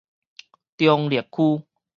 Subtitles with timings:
[0.77, 1.63] 中壢區